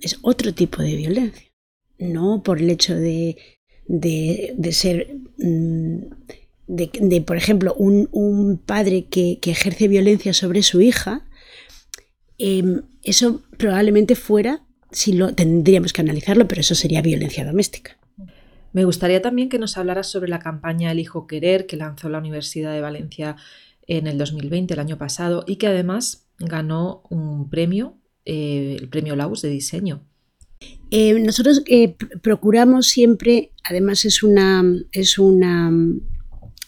[0.00, 1.48] Es otro tipo de violencia.
[1.98, 3.36] No por el hecho de,
[3.88, 5.98] de, ser, mm,
[6.66, 11.27] de, por ejemplo, un, padre que, ejerce violencia sobre su hija,
[12.38, 17.96] em, eso probablemente fuera, si lo tendríamos que analizarlo, pero eso sería violencia doméstica.
[18.72, 22.18] Me gustaría también que nos hablaras sobre la campaña El Hijo Querer que lanzó la
[22.18, 23.36] Universidad de Valencia
[23.86, 29.16] en el 2020, el año pasado, y que además ganó un premio, eh, el premio
[29.16, 30.04] Laus de diseño.
[30.90, 35.72] Eh, nosotros eh, procuramos siempre, además es una, es una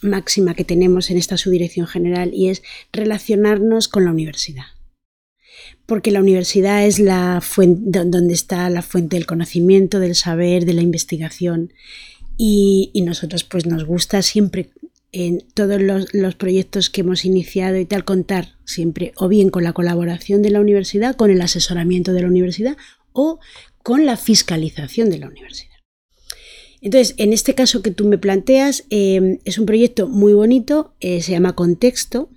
[0.03, 4.65] máxima que tenemos en esta subdirección general y es relacionarnos con la universidad
[5.91, 10.73] porque la universidad es la fuente donde está la fuente del conocimiento, del saber, de
[10.73, 11.73] la investigación.
[12.37, 14.71] Y, nosotros pues nos gusta siempre
[15.11, 19.73] en todos los, proyectos que hemos iniciado y tal contar siempre o bien con la
[19.73, 22.77] colaboración de la universidad, con el asesoramiento de la universidad
[23.13, 23.41] o
[23.83, 25.75] con la fiscalización de la universidad.
[26.81, 31.21] Entonces, en este caso que tú me planteas, eh, es un proyecto muy bonito, eh,
[31.21, 32.31] se llama Contexto.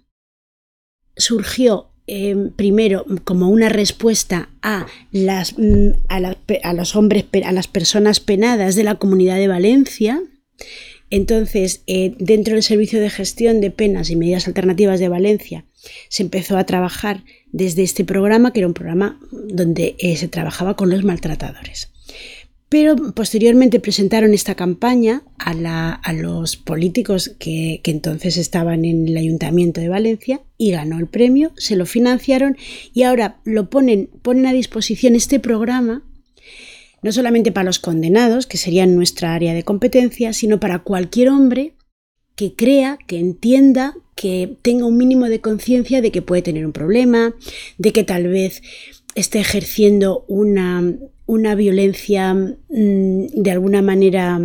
[1.15, 8.19] Surgió Em, primero como una respuesta a las, mm, a, los hombres, a las personas
[8.19, 10.21] penadas de la comunidad de Valencia.
[11.09, 15.65] Entonces, eh, dentro del Servicio de Gestión de Penas y Medidas Alternativas de Valencia,
[16.07, 20.75] se empezó a trabajar desde este programa, que era un programa donde eh, se trabajaba
[20.75, 21.92] con los maltratadores.
[22.73, 25.53] Pero posteriormente presentaron esta campaña a,
[26.11, 31.75] los políticos que, entonces estaban en el Ayuntamiento de Valencia y ganó el premio, se
[31.75, 32.57] lo financiaron
[32.91, 36.01] y ahora lo ponen, ponen a disposición este programa
[37.03, 41.75] no solamente para los condenados, que serían nuestra área de competencia, sino para cualquier hombre
[42.35, 46.71] que crea, que entienda, que tenga un mínimo de conciencia de que puede tener un
[46.71, 47.35] problema,
[47.77, 48.63] de que tal vez
[49.15, 54.39] esté ejerciendo una, una violencia mm, de alguna manera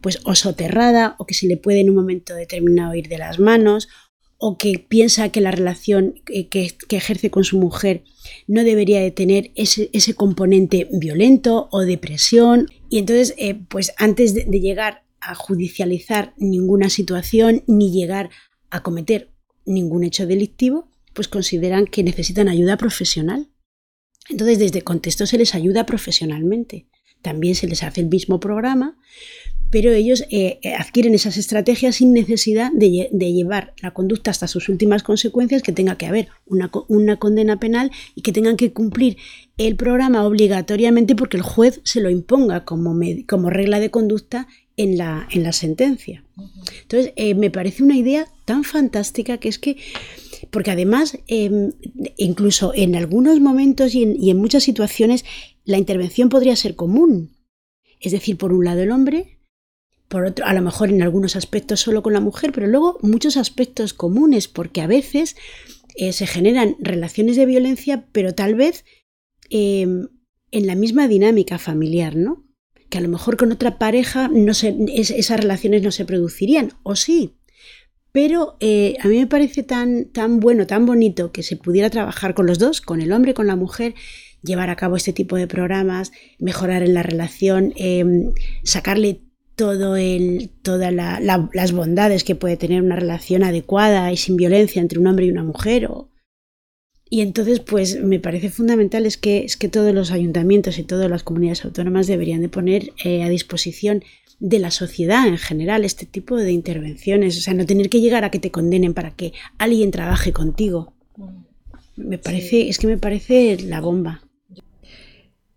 [0.00, 3.38] pues o soterrada o que se le puede en un momento determinado ir de las
[3.38, 3.88] manos
[4.36, 6.48] o que piensa que la relación que,
[6.90, 8.04] ejerce con su mujer
[8.46, 14.60] no debería de tener ese, componente violento o depresión y entonces eh, pues antes de
[14.60, 18.28] llegar a judicializar ninguna situación ni llegar
[18.68, 19.30] a cometer
[19.64, 23.48] ningún hecho delictivo pues consideran que necesitan ayuda profesional
[24.28, 26.86] entonces, desde contexto se les ayuda profesionalmente.
[27.22, 28.98] También se les hace el mismo programa,
[29.70, 34.68] pero ellos eh, eh, adquieren esas estrategias sin necesidad de, llevar la conducta hasta sus
[34.68, 39.16] últimas consecuencias, que tenga que haber una, condena penal y que tengan que cumplir
[39.56, 42.94] el programa obligatoriamente porque el juez se lo imponga como,
[43.26, 46.24] como regla de conducta en la, en la sentencia.
[46.82, 49.76] Entonces, eh, me parece una idea tan fantástica que es que
[50.50, 51.72] porque además, em,
[52.16, 55.24] incluso en algunos momentos y en, muchas situaciones,
[55.64, 57.36] la intervención podría ser común.
[58.00, 59.38] Es decir, por un lado el hombre
[60.08, 63.36] por otro, a lo mejor en algunos aspectos solo con la mujer, pero luego muchos
[63.36, 65.34] aspectos comunes, porque a veces
[65.96, 68.84] eh, se generan relaciones de violencia, pero tal vez
[69.50, 70.08] em,
[70.50, 72.44] en la misma dinámica familiar, ¿no?
[72.90, 77.34] Que a lo mejor con otra pareja no esas relaciones no se producirían, o sí.
[78.14, 82.32] Pero eh, a mí me parece tan, tan bueno, tan bonito que se pudiera trabajar
[82.34, 83.96] con los dos, con el hombre, con la mujer,
[84.40, 89.22] llevar a cabo este tipo de programas, mejorar en la relación, em, sacarle
[89.56, 89.96] todo
[90.62, 95.26] todas las bondades que puede tener una relación adecuada y sin violencia entre un hombre
[95.26, 95.88] y una mujer.
[97.10, 101.10] y entonces, pues me parece fundamental es que, es que todos los ayuntamientos y todas
[101.10, 104.02] las comunidades autónomas deberían de poner eh, a disposición
[104.40, 107.38] de la sociedad en general este tipo de intervenciones.
[107.38, 110.94] O sea, no tener que llegar a que te condenen para que alguien trabaje contigo.
[111.16, 111.44] Mm.
[111.96, 114.22] Me parece, es que me parece la bomba.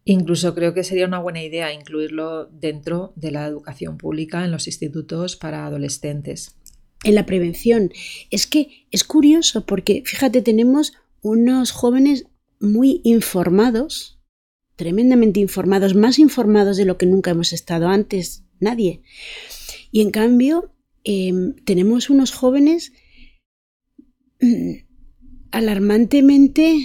[0.06, 4.68] Incluso creo que sería una buena idea incluirlo dentro de la educación pública en los
[4.68, 6.56] institutos para adolescentes.
[7.04, 7.92] En la prevención.
[8.32, 12.26] Es que es curioso porque, fíjate, tenemos unos jóvenes
[12.62, 14.20] muy informados,
[14.78, 19.02] tremendamente informados, más informados de lo que nunca hemos estado antes, nadie.
[19.92, 22.94] Y en cambio, em, tenemos unos jóvenes
[24.42, 24.74] mm,
[25.52, 26.78] alarmantemente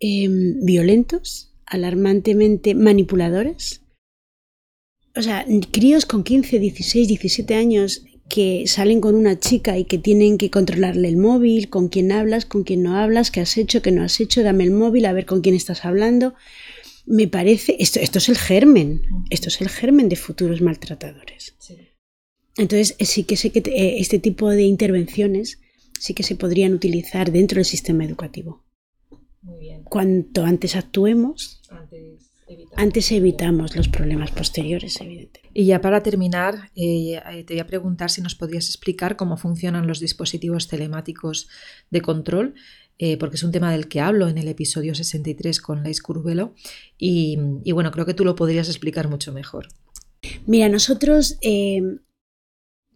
[0.00, 3.82] em, violentos alarmantemente manipuladores.
[5.16, 9.98] O sea, críos con 15, 16, 17 años que salen con una chica y que
[9.98, 13.82] tienen que controlarle el móvil, con quién hablas, con quién no hablas, qué has hecho,
[13.82, 16.34] qué no has hecho, dame el móvil, a ver con quién estás hablando.
[17.10, 21.56] Me parece, esto, esto es el germen, esto es el germen de futuros maltratadores.
[22.56, 25.58] Entonces, sí que sé que eh, este tipo de intervenciones
[25.98, 28.64] sí que se podrían utilizar dentro del sistema educativo.
[29.86, 31.60] Cuanto antes actuemos,
[32.76, 35.50] antes evitamos, los problemas posteriores, evidentemente.
[35.52, 39.36] Y ya para terminar, eh, eh, te voy a preguntar si nos podrías explicar cómo
[39.36, 41.48] funcionan los dispositivos telemáticos
[41.90, 42.54] de control,
[43.02, 46.54] eh, porque es un tema del que hablo en el episodio 63 con Lais Curvelo,
[46.98, 49.68] y, y, bueno, creo que tú lo podrías explicar mucho mejor.
[50.46, 51.38] Mira, nosotros,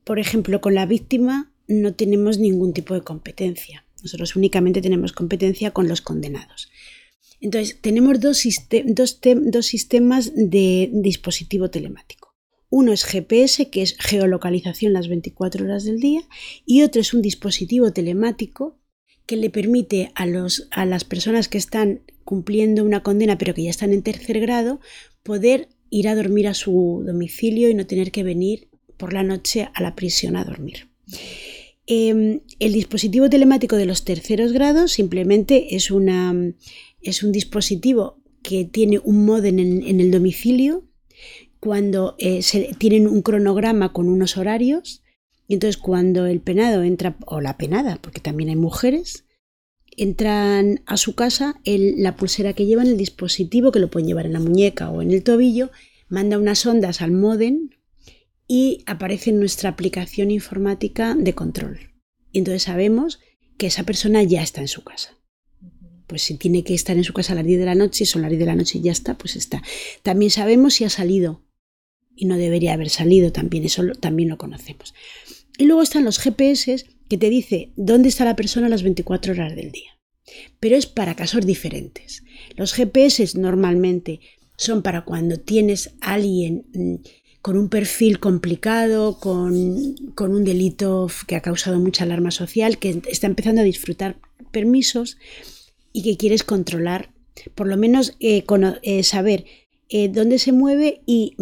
[0.05, 3.87] por ejemplo, con la víctima no tenemos ningún tipo de competencia.
[4.03, 6.69] Nosotros únicamente tenemos competencia con los condenados.
[7.41, 12.35] Entonces, tenemos dos, sistemas de dispositivo telemático.
[12.69, 16.29] Uno es GPS, que es geolocalización las 24 horas del día,
[16.67, 18.84] y otro es un dispositivo telemático
[19.27, 20.27] que le permite a,
[20.71, 24.81] a las personas que están cumpliendo una condena, pero que ya están en tercer grado,
[25.23, 29.69] poder ir a dormir a su domicilio y no tener que venir por la noche
[29.75, 30.89] a la prisión a dormir.
[31.87, 36.35] Em, el dispositivo telemático de los terceros grados simplemente es, una,
[37.03, 40.85] es un dispositivo que tiene un modem en, el domicilio
[41.61, 45.04] cuando eh, se, tienen un cronograma con unos horarios
[45.47, 49.25] y entonces cuando el penado entra, o la penada, porque también hay mujeres,
[49.97, 54.33] entran a su casa, la pulsera que llevan, el dispositivo, que lo pueden llevar en
[54.33, 55.71] la muñeca o en el tobillo,
[56.09, 57.71] manda unas ondas al modem
[58.47, 61.93] y aparece en nuestra aplicación informática de control.
[62.33, 63.21] Y entonces sabemos
[63.57, 65.17] que esa persona ya está en su casa.
[66.07, 68.23] Pues si tiene que estar en su casa a las 10 de la noche, son
[68.23, 69.63] las 10 de la noche y ya está, pues está.
[70.03, 71.43] También sabemos si ha salido
[72.17, 74.95] y no debería haber salido, también eso también lo conocemos.
[75.59, 79.33] Y luego están los GPS que te dice dónde está la persona a las 24
[79.33, 79.99] horas del día.
[80.59, 82.25] Pero es para casos diferentes.
[82.57, 84.21] Los GPS normalmente
[84.57, 86.95] son para cuando tienes a alguien mm,
[87.43, 93.27] con un perfil complicado, con, un delito que ha causado mucha alarma social, que está
[93.27, 94.17] empezando a disfrutar
[94.51, 95.19] permisos
[95.93, 97.11] y que quieres controlar,
[97.55, 98.45] por lo menos eh,
[98.83, 99.45] eh, saber
[99.89, 101.37] eh, dónde se mueve y,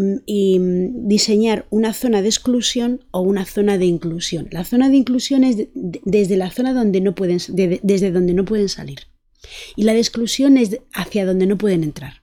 [1.04, 4.48] diseñar una zona de exclusión o una zona de inclusión.
[4.50, 7.38] La zona de inclusión es desde la zona donde no pueden,
[7.82, 9.00] desde donde no pueden salir.
[9.76, 12.22] Y la de exclusión es hacia donde no pueden entrar.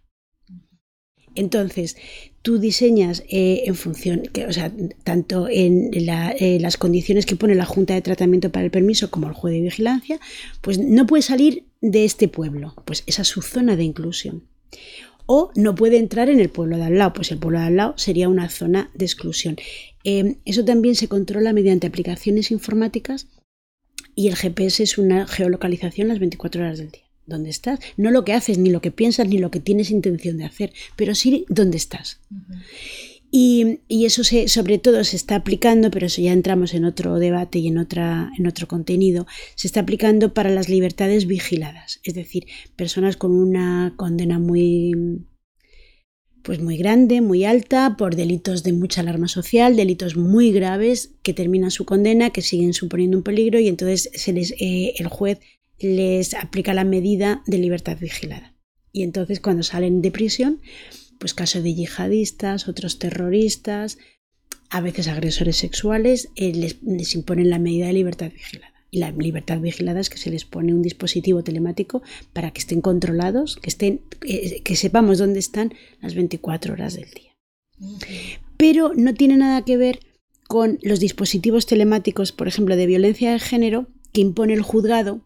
[1.36, 1.96] Entonces,
[2.42, 7.56] tú diseñas eh, en función, que, o sea, tanto en eh, las condiciones que pone
[7.56, 10.20] la Junta de Tratamiento para el Permiso como el juez de vigilancia,
[10.62, 14.44] pues no puede salir de este pueblo, pues esa es su zona de inclusión.
[15.32, 17.76] O no puede entrar en el pueblo de al lado, pues el pueblo de al
[17.76, 19.58] lado sería una zona de exclusión.
[20.04, 23.28] Em, eso también se controla mediante aplicaciones informáticas
[24.16, 27.80] y el GPS es una geolocalización las 24 horas del día dónde estás.
[27.96, 30.74] No lo que haces, ni lo que piensas, ni lo que tienes intención de hacer,
[30.96, 32.20] pero sí dónde estás.
[33.32, 37.60] Y, eso se, sobre todo se está aplicando, pero eso ya entramos en otro debate
[37.60, 42.48] y en, otra, en otro contenido, se está aplicando para las libertades vigiladas, es decir,
[42.76, 45.26] personas con una condena muy
[46.42, 51.34] pues muy grande, muy alta, por delitos de mucha alarma social, delitos muy graves que
[51.34, 55.40] terminan su condena, que siguen suponiendo un peligro y entonces se les, eh, el juez
[55.80, 58.56] les aplica la medida de libertad vigilada.
[58.92, 60.62] Y entonces cuando salen de prisión,
[61.20, 64.00] pues caso de yihadistas, otros terroristas,
[64.70, 68.74] a veces agresores sexuales, eh, les, imponen la medida de libertad vigilada.
[68.92, 72.02] Y la libertad vigilada es que se les pone un dispositivo telemático
[72.34, 77.10] para que estén controlados, que, estén, eh, que sepamos dónde están las 24 horas del
[77.12, 77.36] día.
[78.58, 80.00] Pero no tiene nada que ver
[80.48, 85.22] con los dispositivos telemáticos, por ejemplo, de violencia de género, que impone el juzgado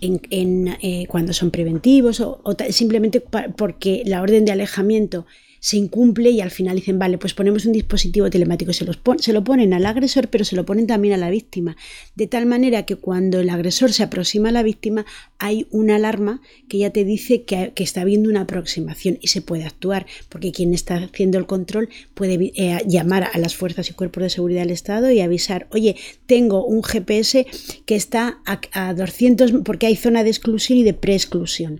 [0.00, 3.22] en, eh, cuando son preventivos o, simplemente
[3.56, 5.26] porque la orden de alejamiento
[5.62, 9.32] se incumple y al final dicen, vale, pues ponemos un dispositivo telemático, se, los se
[9.32, 11.76] lo ponen al agresor, pero se lo ponen también a la víctima,
[12.16, 15.06] de tal manera que cuando el agresor se aproxima a la víctima
[15.38, 19.64] hay una alarma que ya te dice que, está habiendo una aproximación y se puede
[19.64, 24.24] actuar, porque quien está haciendo el control puede eh, llamar a las fuerzas y cuerpos
[24.24, 25.94] de seguridad del Estado y avisar, oye,
[26.26, 27.46] tengo un GPS
[27.86, 31.78] que está a, a 200, porque hay zona de exclusión y de preexclusión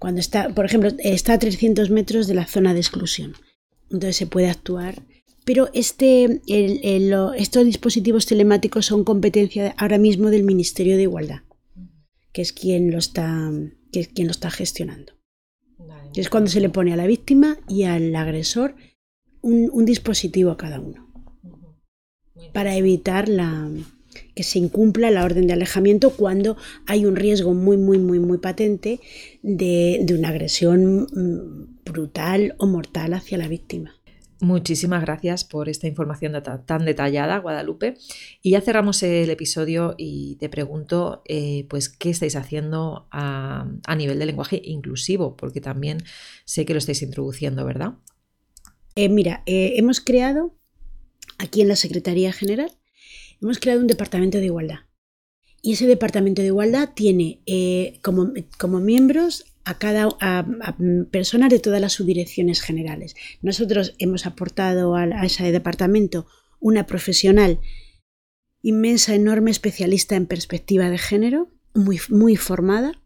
[0.00, 3.34] cuando está, por ejemplo, está a 300 metros de la zona de exclusión.
[3.84, 5.02] Entonces se puede actuar.
[5.44, 11.42] Pero este, estos dispositivos telemáticos son competencia ahora mismo del Ministerio de Igualdad,
[12.32, 13.52] que es quien lo está,
[13.92, 15.12] que es quien lo está gestionando.
[16.14, 18.74] Es cuando se le pone a la víctima y al agresor
[19.42, 21.10] un dispositivo a cada uno
[22.52, 23.70] para evitar la,
[24.34, 28.38] que se incumpla la orden de alejamiento cuando hay un riesgo muy, muy, muy, muy
[28.38, 29.00] patente
[29.42, 33.94] de, una agresión mm, brutal o mortal hacia la víctima.
[34.40, 36.32] Muchísimas gracias por esta información
[36.64, 37.94] tan detallada, Guadalupe.
[38.40, 43.66] Y ya cerramos el episodio y te pregunto, eh, pues, ¿qué estáis haciendo a,
[43.98, 45.36] nivel de lenguaje inclusivo?
[45.36, 45.98] Porque también
[46.46, 47.98] sé que lo estáis introduciendo, ¿verdad?
[48.94, 50.56] Eh, mira, eh, hemos creado
[51.36, 52.79] aquí en la Secretaría General
[53.40, 54.80] hemos creado un departamento de igualdad.
[55.62, 60.46] Y ese departamento de igualdad tiene eh, como, como, miembros a cada a,
[61.10, 63.14] personas de todas las subdirecciones generales.
[63.42, 66.26] Nosotros hemos aportado a, ese departamento
[66.60, 67.60] una profesional
[68.62, 73.02] inmensa, enorme, especialista en perspectiva de género, muy, muy formada.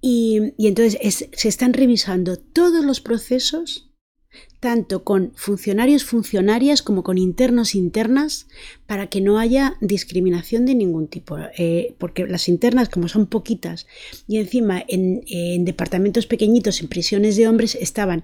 [0.00, 3.92] Y, entonces se están revisando todos los procesos
[4.60, 8.48] tanto con funcionarios funcionarias como con internos internas
[8.86, 13.86] para que no haya discriminación de ningún tipo eh, porque las internas como son poquitas
[14.26, 15.24] y encima en,
[15.64, 18.22] departamentos pequeñitos en prisiones de hombres estaban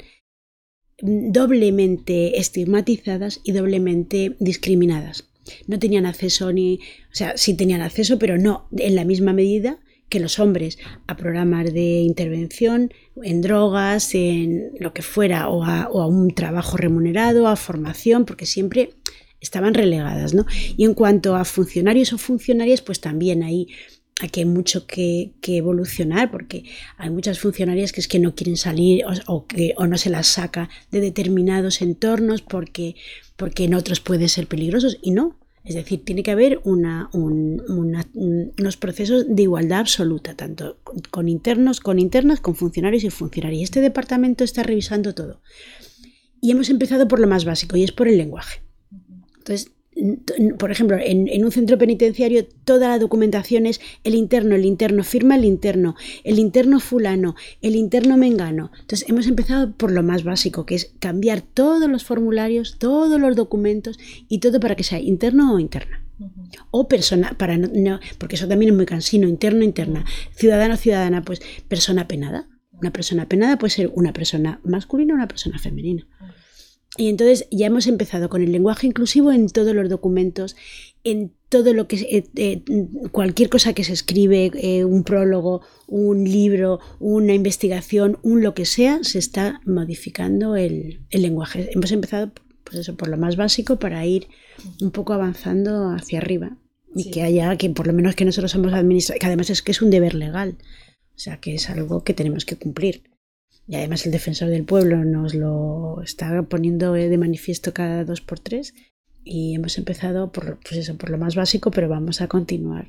[1.00, 5.28] doblemente estigmatizadas y doblemente discriminadas.
[5.66, 6.80] No tenían acceso ni
[7.12, 9.80] o sea sí tenían acceso pero no en la misma medida
[10.12, 15.88] que los hombres a programas de intervención en drogas, en lo que fuera, o a,
[16.06, 18.90] un trabajo remunerado, a formación, porque siempre
[19.40, 20.44] estaban relegadas, ¿no?
[20.76, 23.68] Y en cuanto a funcionarios o funcionarias, pues también hay
[24.20, 26.64] aquí hay mucho que, evolucionar porque
[26.98, 30.26] hay muchas funcionarias que es que no quieren salir o, que, o no se las
[30.26, 32.96] saca de determinados entornos porque,
[33.36, 37.96] porque en otros pueden ser peligrosos y no, es decir, tiene que haber unos
[38.78, 40.78] procesos de igualdad absoluta, tanto
[41.10, 43.62] con internos, con internas, con funcionarios y funcionarios.
[43.62, 45.40] Este departamento está revisando todo.
[46.40, 48.62] Y hemos empezado por lo más básico, y es por el lenguaje.
[49.38, 49.70] Entonces,
[50.58, 55.36] por ejemplo, en, un centro penitenciario toda la documentación es el interno, el interno firma
[55.36, 58.70] el interno, el interno fulano, el interno mengano.
[58.80, 63.36] Entonces hemos empezado por lo más básico, que es cambiar todos los formularios, todos los
[63.36, 66.04] documentos y todo para que sea interno o interna.
[66.70, 71.40] O persona, para no, porque eso también es muy cansino, interno, interna, ciudadano, ciudadana, pues
[71.68, 72.48] persona penada.
[72.70, 76.06] Una persona penada puede ser una persona masculina o una persona femenina.
[76.98, 80.56] Y entonces ya hemos empezado con el lenguaje inclusivo en todos los documentos,
[81.04, 82.62] en todo lo que eh, eh,
[83.10, 88.66] cualquier cosa que se escribe, eh, un prólogo, un libro, una investigación, un lo que
[88.66, 91.70] sea, se está modificando el, lenguaje.
[91.72, 92.30] Hemos empezado
[92.64, 94.28] pues eso, por lo más básico para ir
[94.80, 96.58] un poco avanzando hacia arriba
[96.94, 99.72] y que haya, que por lo menos que nosotros somos administradores, que además es que
[99.72, 100.56] es un deber legal,
[101.16, 103.02] o sea que es algo que tenemos que cumplir.
[103.66, 108.40] Y además el defensor del pueblo nos lo está poniendo de manifiesto cada dos por
[108.40, 108.74] tres.
[109.24, 112.88] Y hemos empezado por, pues eso, por lo más básico, pero vamos a continuar.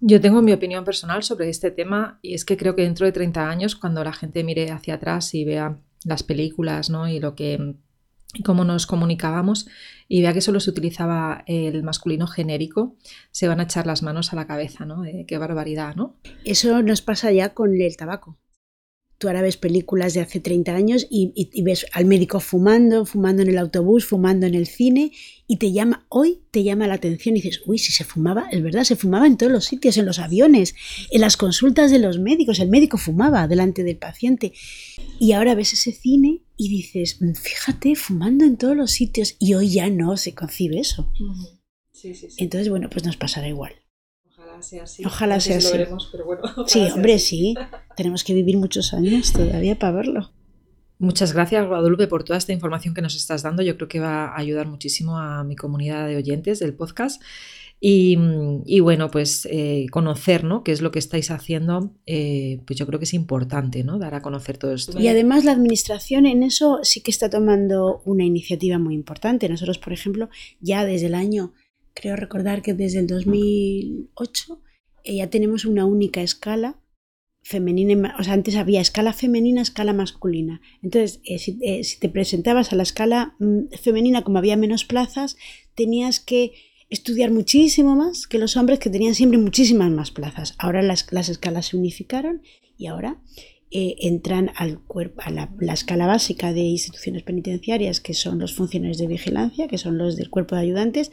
[0.00, 3.12] Yo tengo mi opinión personal sobre este tema y es que creo que dentro de
[3.12, 7.08] 30 años, cuando la gente mire hacia atrás y vea las películas ¿no?
[7.08, 7.74] y lo que
[8.44, 9.66] cómo nos comunicábamos
[10.06, 12.96] y vea que solo se utilizaba el masculino genérico,
[13.32, 15.02] se van a echar las manos a la cabeza, ¿no?
[15.26, 16.16] qué barbaridad, ¿no?
[16.44, 18.38] Eso nos pasa ya con el tabaco.
[19.18, 23.48] Tú ahora ves películas de hace 30 años y, ves al médico fumando, fumando en
[23.48, 25.10] el autobús, fumando en el cine
[25.48, 28.62] y te llama, hoy te llama la atención y dices, uy, si se fumaba, es
[28.62, 30.76] verdad, se fumaba en todos los sitios, en los aviones,
[31.10, 34.52] en las consultas de los médicos, el médico fumaba delante del paciente.
[35.18, 39.54] Y ahora ves ese cine y dices, mm, fíjate, fumando en todos los sitios y
[39.54, 41.10] hoy ya no se concibe eso.
[42.36, 43.72] Entonces, bueno, pues nos pasará igual.
[44.58, 45.04] Ojalá sea así.
[45.04, 45.68] Ojalá sea así.
[46.66, 47.54] sí, hombre, sí.
[47.96, 50.30] Tenemos que vivir muchos años todavía para verlo.
[50.98, 53.62] Muchas gracias, Guadalupe, por toda esta información que nos estás dando.
[53.62, 57.22] Yo creo que va a ayudar muchísimo a mi comunidad de oyentes del podcast.
[57.80, 60.64] Y, bueno, pues eh, conocer, ¿no?
[60.64, 64.00] Qué es lo que estáis haciendo, eh, pues yo creo que es importante, ¿no?
[64.00, 64.98] Dar a conocer todo esto.
[64.98, 69.48] Y además la administración en eso sí que está tomando una iniciativa muy importante.
[69.48, 70.28] Nosotros, por ejemplo,
[70.60, 71.52] ya desde el año
[71.98, 74.62] creo recordar que desde el 2008
[75.02, 76.80] eh, ya tenemos una única escala
[77.42, 80.60] femenina, o sea, antes había escala femenina, escala masculina.
[80.82, 85.36] Entonces, eh, eh, si, te presentabas a la escala mm, femenina, como había menos plazas,
[85.74, 86.52] tenías que
[86.88, 90.54] estudiar muchísimo más que los hombres que tenían siempre muchísimas más plazas.
[90.58, 92.42] Ahora las, las escalas se unificaron
[92.76, 93.20] y ahora
[93.70, 98.96] entran al cuerpo, a la, la, escala básica de instituciones penitenciarias, que son los funcionarios
[98.96, 101.10] de vigilancia, que son los del cuerpo de ayudantes,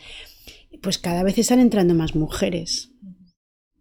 [0.82, 2.92] pues cada vez están entrando más mujeres.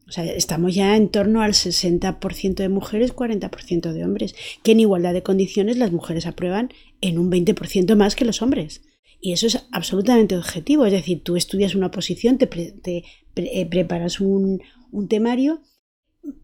[0.07, 4.81] O sea, estamos ya en torno al 60% de mujeres, 40% de hombres, que en
[4.81, 6.71] igualdad de condiciones las mujeres aprueban
[7.01, 8.83] en un 20% más que los hombres.
[9.21, 12.49] Y eso es absolutamente objetivo, es decir, tú estudias una posición, te,
[13.37, 14.61] eh, preparas un,
[14.93, 15.63] un temario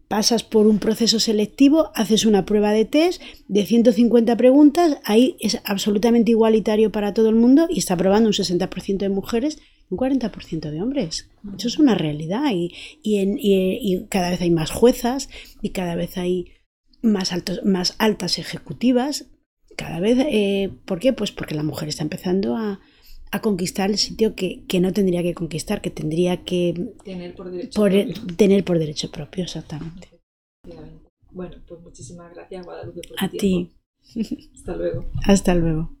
[0.07, 5.59] pasas por un proceso selectivo, haces una prueba de test de 150 preguntas, ahí es
[5.63, 9.59] absolutamente igualitario para todo el mundo y está aprobando un 60% de mujeres
[9.91, 11.29] un 40% de hombres.
[11.57, 12.71] Eso es una realidad y,
[13.03, 15.29] y, cada vez hay más juezas
[15.61, 16.53] y cada vez hay
[17.01, 19.27] más, altos, más altas ejecutivas.
[19.75, 21.13] Cada vez, eh, ¿por qué?
[21.13, 22.79] Pues porque la mujer está empezando a,
[23.31, 27.81] a conquistar el sitio que, no tendría que conquistar, que tendría que tener por derecho,
[27.81, 28.35] propio.
[28.35, 30.09] Tener por derecho propio, exactamente.
[31.31, 33.71] Bueno, pues muchísimas gracias, Guadalupe, por A ti.
[34.53, 35.05] Hasta luego.
[35.25, 36.00] Hasta luego.